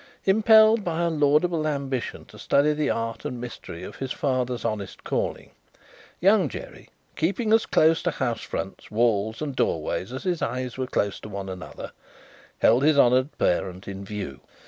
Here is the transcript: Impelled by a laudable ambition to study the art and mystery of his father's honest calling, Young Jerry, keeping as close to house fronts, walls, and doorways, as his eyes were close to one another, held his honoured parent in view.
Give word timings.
Impelled 0.25 0.83
by 0.83 1.01
a 1.03 1.11
laudable 1.11 1.67
ambition 1.67 2.25
to 2.25 2.39
study 2.39 2.73
the 2.73 2.89
art 2.89 3.23
and 3.23 3.39
mystery 3.39 3.83
of 3.83 3.97
his 3.97 4.11
father's 4.11 4.65
honest 4.65 5.03
calling, 5.03 5.51
Young 6.19 6.49
Jerry, 6.49 6.89
keeping 7.15 7.53
as 7.53 7.67
close 7.67 8.01
to 8.01 8.09
house 8.09 8.41
fronts, 8.41 8.89
walls, 8.89 9.43
and 9.43 9.55
doorways, 9.55 10.11
as 10.11 10.23
his 10.23 10.41
eyes 10.41 10.75
were 10.75 10.87
close 10.87 11.19
to 11.19 11.29
one 11.29 11.49
another, 11.49 11.91
held 12.57 12.81
his 12.81 12.97
honoured 12.97 13.37
parent 13.37 13.87
in 13.87 14.03
view. 14.03 14.39